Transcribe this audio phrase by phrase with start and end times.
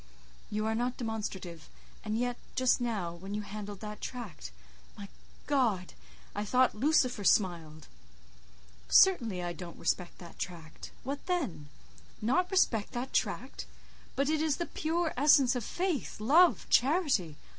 [0.49, 1.69] You are not demonstrative,
[2.03, 5.09] and yet, just now—when you handled that tract—my
[5.45, 5.93] God!
[6.33, 7.85] I thought Lucifer smiled."
[8.89, 11.69] "Certainly I don't respect that tract—what then?"
[12.19, 13.67] "Not respect that tract?
[14.15, 17.37] But it is the pure essence of faith, love, charity!